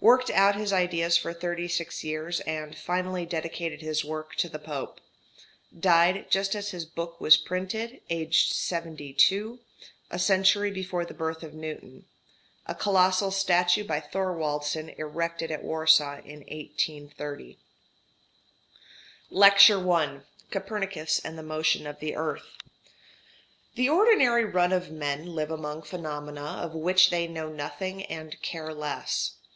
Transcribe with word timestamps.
Worked 0.00 0.30
out 0.30 0.56
his 0.56 0.72
ideas 0.72 1.16
for 1.16 1.32
36 1.32 2.02
years, 2.02 2.40
and 2.40 2.76
finally 2.76 3.24
dedicated 3.24 3.80
his 3.80 4.04
work 4.04 4.34
to 4.34 4.48
the 4.48 4.58
Pope. 4.58 5.00
Died 5.78 6.26
just 6.32 6.56
as 6.56 6.70
his 6.72 6.84
book 6.84 7.20
was 7.20 7.36
printed, 7.36 8.00
aged 8.10 8.52
72, 8.52 9.60
a 10.10 10.18
century 10.18 10.72
before 10.72 11.04
the 11.04 11.14
birth 11.14 11.44
of 11.44 11.54
Newton. 11.54 12.06
A 12.66 12.74
colossal 12.74 13.30
statue 13.30 13.84
by 13.84 14.00
Thorwaldsen 14.00 14.88
erected 14.98 15.52
at 15.52 15.62
Warsaw 15.62 16.14
in 16.24 16.40
1830. 16.50 17.12
PIONEERS 17.14 17.54
OF 17.56 17.58
SCIENCE 19.30 19.30
LECTURE 19.30 19.92
I 19.92 20.20
COPERNICUS 20.50 21.20
AND 21.20 21.38
THE 21.38 21.44
MOTION 21.44 21.86
OF 21.86 22.00
THE 22.00 22.16
EARTH 22.16 22.48
The 23.76 23.88
ordinary 23.88 24.44
run 24.44 24.72
of 24.72 24.90
men 24.90 25.36
live 25.36 25.52
among 25.52 25.82
phenomena 25.82 26.42
of 26.64 26.74
which 26.74 27.10
they 27.10 27.28
know 27.28 27.48
nothing 27.48 28.02
and 28.06 28.42
care 28.42 28.74
less. 28.74 29.36